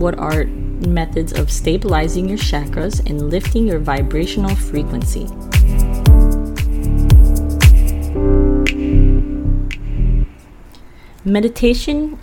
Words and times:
what 0.00 0.16
are 0.16 0.44
methods 0.44 1.32
of 1.32 1.50
stabilizing 1.50 2.28
your 2.28 2.38
chakras 2.38 3.04
and 3.10 3.30
lifting 3.30 3.66
your 3.66 3.80
vibrational 3.80 4.54
frequency. 4.54 5.26
Meditation 11.24 12.16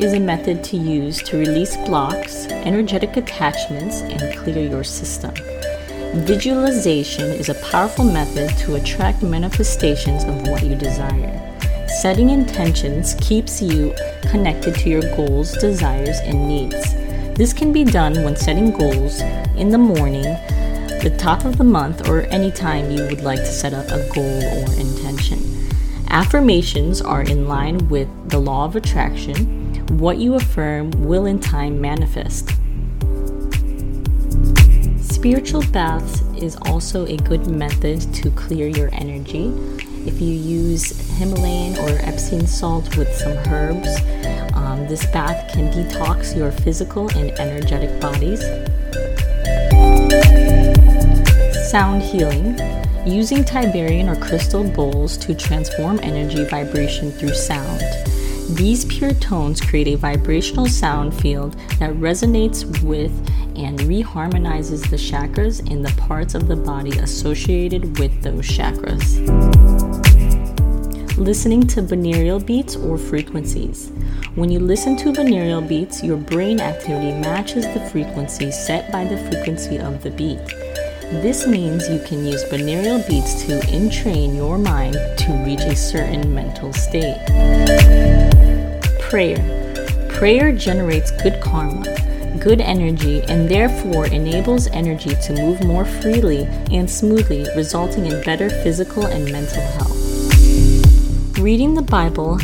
is 0.00 0.14
a 0.14 0.18
method 0.18 0.64
to 0.64 0.78
use 0.78 1.18
to 1.18 1.36
release 1.36 1.76
blocks, 1.76 2.46
energetic 2.46 3.18
attachments, 3.18 4.00
and 4.00 4.34
clear 4.38 4.66
your 4.66 4.82
system. 4.82 5.34
Visualization 6.24 7.26
is 7.26 7.50
a 7.50 7.54
powerful 7.70 8.06
method 8.06 8.48
to 8.56 8.76
attract 8.76 9.22
manifestations 9.22 10.24
of 10.24 10.48
what 10.48 10.62
you 10.64 10.74
desire. 10.74 11.34
Setting 12.00 12.30
intentions 12.30 13.14
keeps 13.20 13.60
you 13.60 13.94
connected 14.22 14.74
to 14.76 14.88
your 14.88 15.02
goals, 15.14 15.52
desires, 15.58 16.20
and 16.20 16.48
needs. 16.48 16.94
This 17.38 17.52
can 17.52 17.72
be 17.72 17.84
done 17.84 18.24
when 18.24 18.34
setting 18.34 18.72
goals 18.72 19.20
in 19.54 19.70
the 19.70 19.78
morning, 19.78 20.24
the 20.24 21.14
top 21.16 21.44
of 21.44 21.56
the 21.56 21.62
month, 21.62 22.08
or 22.08 22.22
any 22.32 22.50
time 22.50 22.90
you 22.90 23.04
would 23.04 23.20
like 23.20 23.38
to 23.38 23.46
set 23.46 23.72
up 23.72 23.86
a 23.86 24.12
goal 24.12 24.42
or 24.42 24.72
intention. 24.74 25.38
Affirmations 26.08 27.00
are 27.00 27.22
in 27.22 27.46
line 27.46 27.88
with 27.88 28.08
the 28.28 28.40
law 28.40 28.64
of 28.64 28.74
attraction. 28.74 29.86
What 29.98 30.18
you 30.18 30.34
affirm 30.34 30.90
will 30.90 31.26
in 31.26 31.38
time 31.38 31.80
manifest. 31.80 32.48
Spiritual 35.00 35.62
baths 35.70 36.22
is 36.42 36.56
also 36.62 37.06
a 37.06 37.16
good 37.18 37.46
method 37.46 38.00
to 38.14 38.32
clear 38.32 38.66
your 38.66 38.90
energy. 38.92 39.54
If 40.08 40.22
you 40.22 40.32
use 40.32 40.98
Himalayan 41.18 41.76
or 41.80 41.90
Epsom 42.00 42.46
salt 42.46 42.96
with 42.96 43.14
some 43.14 43.36
herbs, 43.52 43.94
um, 44.54 44.88
this 44.88 45.04
bath 45.12 45.52
can 45.52 45.70
detox 45.70 46.34
your 46.34 46.50
physical 46.50 47.10
and 47.10 47.30
energetic 47.38 48.00
bodies. 48.00 48.40
Sound 51.70 52.00
healing. 52.00 52.58
Using 53.06 53.44
Tibetan 53.44 54.08
or 54.08 54.16
crystal 54.16 54.64
bowls 54.64 55.18
to 55.18 55.34
transform 55.34 56.00
energy 56.02 56.46
vibration 56.46 57.12
through 57.12 57.34
sound. 57.34 57.82
These 58.56 58.86
pure 58.86 59.12
tones 59.12 59.60
create 59.60 59.88
a 59.88 59.96
vibrational 59.96 60.68
sound 60.68 61.12
field 61.20 61.52
that 61.80 61.90
resonates 61.96 62.64
with 62.82 63.12
and 63.58 63.78
reharmonizes 63.80 64.88
the 64.88 64.96
chakras 64.96 65.70
in 65.70 65.82
the 65.82 65.92
parts 65.98 66.34
of 66.34 66.48
the 66.48 66.56
body 66.56 66.98
associated 66.98 67.98
with 67.98 68.22
those 68.22 68.48
chakras 68.48 69.57
listening 71.18 71.66
to 71.66 71.82
binaural 71.82 72.44
beats 72.44 72.76
or 72.76 72.96
frequencies. 72.96 73.90
When 74.36 74.50
you 74.50 74.60
listen 74.60 74.96
to 74.98 75.12
binaural 75.12 75.66
beats, 75.66 76.02
your 76.02 76.16
brain 76.16 76.60
activity 76.60 77.12
matches 77.20 77.64
the 77.74 77.80
frequency 77.90 78.52
set 78.52 78.92
by 78.92 79.04
the 79.04 79.18
frequency 79.28 79.78
of 79.78 80.00
the 80.02 80.10
beat. 80.12 80.38
This 81.20 81.46
means 81.46 81.88
you 81.88 81.98
can 82.06 82.24
use 82.24 82.44
binaural 82.44 83.06
beats 83.08 83.44
to 83.46 83.60
entrain 83.68 84.36
your 84.36 84.58
mind 84.58 84.94
to 84.94 85.42
reach 85.44 85.60
a 85.60 85.74
certain 85.74 86.32
mental 86.32 86.72
state. 86.72 87.18
Prayer. 89.00 89.42
Prayer 90.10 90.52
generates 90.52 91.10
good 91.22 91.40
karma, 91.40 91.82
good 92.38 92.60
energy, 92.60 93.22
and 93.22 93.48
therefore 93.48 94.06
enables 94.06 94.68
energy 94.68 95.16
to 95.26 95.32
move 95.32 95.64
more 95.64 95.84
freely 95.84 96.44
and 96.70 96.88
smoothly, 96.88 97.44
resulting 97.56 98.06
in 98.06 98.22
better 98.22 98.48
physical 98.48 99.06
and 99.06 99.24
mental 99.32 99.62
health. 99.62 99.97
Reading 101.38 101.74
the 101.74 101.82
Bible 101.82 102.38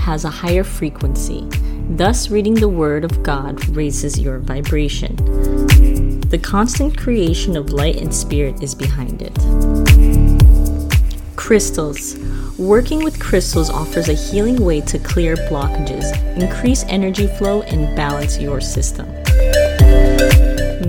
has 0.00 0.24
a 0.24 0.30
higher 0.30 0.64
frequency, 0.64 1.46
thus, 1.90 2.28
reading 2.28 2.54
the 2.54 2.68
Word 2.68 3.04
of 3.04 3.22
God 3.22 3.64
raises 3.68 4.18
your 4.18 4.40
vibration. 4.40 5.14
The 6.22 6.40
constant 6.42 6.98
creation 6.98 7.56
of 7.56 7.70
light 7.70 7.98
and 7.98 8.12
spirit 8.12 8.60
is 8.60 8.74
behind 8.74 9.22
it. 9.22 9.32
Crystals. 11.36 12.18
Working 12.58 13.04
with 13.04 13.20
crystals 13.20 13.70
offers 13.70 14.08
a 14.08 14.14
healing 14.14 14.56
way 14.64 14.80
to 14.80 14.98
clear 14.98 15.36
blockages, 15.36 16.12
increase 16.36 16.84
energy 16.88 17.28
flow, 17.28 17.62
and 17.62 17.94
balance 17.94 18.40
your 18.40 18.60
system. 18.60 19.06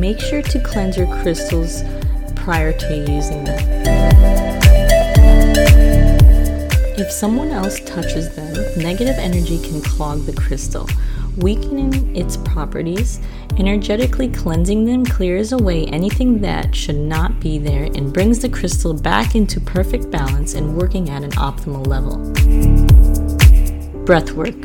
Make 0.00 0.20
sure 0.20 0.40
to 0.40 0.62
cleanse 0.64 0.96
your 0.96 1.06
crystals 1.20 1.82
prior 2.34 2.72
to 2.72 2.96
using 2.96 3.44
them. 3.44 4.61
If 7.02 7.10
someone 7.10 7.48
else 7.48 7.80
touches 7.80 8.32
them, 8.36 8.54
negative 8.80 9.16
energy 9.18 9.58
can 9.58 9.82
clog 9.82 10.24
the 10.24 10.32
crystal, 10.32 10.88
weakening 11.36 12.14
its 12.14 12.36
properties. 12.36 13.18
Energetically 13.58 14.28
cleansing 14.28 14.84
them 14.84 15.04
clears 15.04 15.50
away 15.50 15.86
anything 15.86 16.40
that 16.42 16.72
should 16.72 16.96
not 16.96 17.40
be 17.40 17.58
there 17.58 17.86
and 17.86 18.12
brings 18.12 18.38
the 18.38 18.48
crystal 18.48 18.94
back 18.94 19.34
into 19.34 19.60
perfect 19.60 20.12
balance 20.12 20.54
and 20.54 20.76
working 20.76 21.10
at 21.10 21.24
an 21.24 21.32
optimal 21.32 21.84
level. 21.88 22.18
Breathwork. 24.04 24.60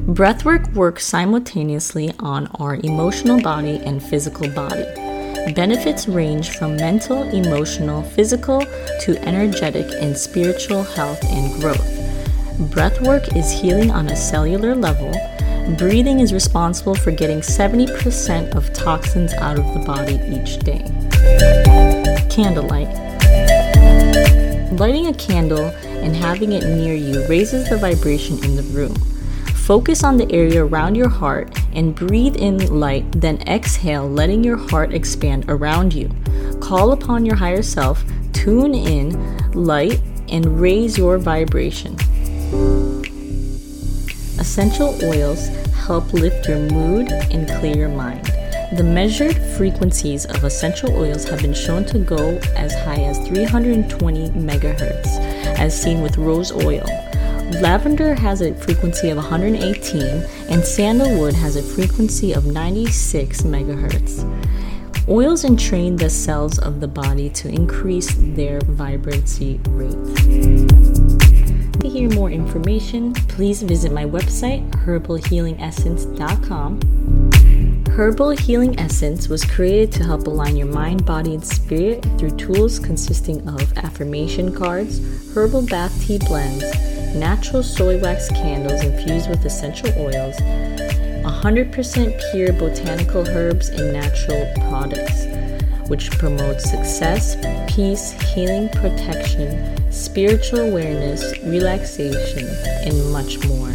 Breathwork 0.00 0.74
works 0.74 1.06
simultaneously 1.06 2.12
on 2.18 2.48
our 2.58 2.74
emotional 2.82 3.40
body 3.40 3.80
and 3.84 4.02
physical 4.02 4.50
body. 4.50 5.07
Benefits 5.54 6.06
range 6.06 6.50
from 6.50 6.76
mental, 6.76 7.22
emotional, 7.22 8.02
physical 8.02 8.60
to 9.00 9.18
energetic 9.26 9.86
and 10.00 10.16
spiritual 10.16 10.82
health 10.82 11.22
and 11.24 11.60
growth. 11.60 11.88
Breathwork 12.70 13.36
is 13.36 13.50
healing 13.50 13.90
on 13.90 14.08
a 14.08 14.16
cellular 14.16 14.74
level. 14.74 15.12
Breathing 15.76 16.20
is 16.20 16.32
responsible 16.32 16.94
for 16.94 17.12
getting 17.12 17.40
70% 17.40 18.54
of 18.54 18.72
toxins 18.72 19.32
out 19.34 19.58
of 19.58 19.72
the 19.74 19.80
body 19.80 20.20
each 20.28 20.58
day. 20.58 20.84
Candlelight. 22.28 22.88
Lighting 24.78 25.06
a 25.06 25.14
candle 25.14 25.66
and 26.02 26.14
having 26.14 26.52
it 26.52 26.64
near 26.64 26.94
you 26.94 27.26
raises 27.26 27.68
the 27.68 27.76
vibration 27.76 28.42
in 28.44 28.54
the 28.54 28.62
room. 28.62 28.94
Focus 29.68 30.02
on 30.02 30.16
the 30.16 30.32
area 30.32 30.64
around 30.64 30.94
your 30.94 31.10
heart 31.10 31.54
and 31.74 31.94
breathe 31.94 32.36
in 32.36 32.80
light, 32.80 33.04
then 33.12 33.36
exhale, 33.46 34.08
letting 34.08 34.42
your 34.42 34.56
heart 34.56 34.94
expand 34.94 35.44
around 35.46 35.92
you. 35.92 36.10
Call 36.58 36.92
upon 36.92 37.26
your 37.26 37.36
higher 37.36 37.60
self, 37.60 38.02
tune 38.32 38.74
in, 38.74 39.12
light, 39.52 40.00
and 40.30 40.58
raise 40.58 40.96
your 40.96 41.18
vibration. 41.18 41.94
Essential 44.40 44.98
oils 45.04 45.48
help 45.74 46.14
lift 46.14 46.48
your 46.48 46.60
mood 46.70 47.12
and 47.12 47.46
clear 47.60 47.76
your 47.76 47.90
mind. 47.90 48.24
The 48.74 48.90
measured 48.90 49.36
frequencies 49.58 50.24
of 50.24 50.44
essential 50.44 50.96
oils 50.96 51.24
have 51.28 51.42
been 51.42 51.52
shown 51.52 51.84
to 51.92 51.98
go 51.98 52.38
as 52.56 52.72
high 52.72 53.02
as 53.02 53.18
320 53.28 54.30
megahertz, 54.30 55.18
as 55.58 55.78
seen 55.78 56.00
with 56.00 56.16
rose 56.16 56.52
oil. 56.52 56.86
Lavender 57.50 58.14
has 58.14 58.40
a 58.40 58.54
frequency 58.54 59.10
of 59.10 59.16
118 59.16 60.02
and 60.50 60.64
sandalwood 60.64 61.34
has 61.34 61.56
a 61.56 61.62
frequency 61.62 62.32
of 62.32 62.46
96 62.46 63.42
megahertz. 63.42 64.24
Oils 65.08 65.44
entrain 65.44 65.96
the 65.96 66.10
cells 66.10 66.58
of 66.58 66.80
the 66.80 66.86
body 66.86 67.30
to 67.30 67.48
increase 67.48 68.14
their 68.16 68.60
vibrancy 68.60 69.58
rate. 69.70 69.96
To 71.80 71.88
hear 71.88 72.10
more 72.10 72.30
information, 72.30 73.14
please 73.14 73.62
visit 73.62 73.90
my 73.92 74.04
website, 74.04 74.70
herbalhealingessence.com. 74.84 76.80
Herbal 77.88 78.30
Healing 78.30 78.78
Essence 78.78 79.28
was 79.28 79.44
created 79.44 79.90
to 79.92 80.04
help 80.04 80.26
align 80.26 80.56
your 80.56 80.68
mind, 80.68 81.04
body, 81.06 81.34
and 81.34 81.44
spirit 81.44 82.06
through 82.18 82.36
tools 82.36 82.78
consisting 82.78 83.48
of 83.48 83.76
affirmation 83.78 84.54
cards, 84.54 85.00
herbal 85.34 85.62
bath 85.62 86.00
tea 86.06 86.18
blends, 86.18 86.62
natural 87.14 87.62
soy 87.62 87.98
wax 88.00 88.28
candles 88.28 88.82
infused 88.82 89.28
with 89.28 89.44
essential 89.44 89.88
oils, 89.98 90.36
100% 90.36 92.30
pure 92.30 92.52
botanical 92.52 93.26
herbs 93.28 93.68
and 93.68 93.92
natural 93.92 94.52
products, 94.68 95.26
which 95.88 96.10
promote 96.12 96.60
success, 96.60 97.36
peace, 97.68 98.12
healing, 98.34 98.68
protection, 98.70 99.92
spiritual 99.92 100.60
awareness, 100.60 101.22
relaxation, 101.44 102.46
and 102.86 103.12
much 103.12 103.38
more. 103.46 103.72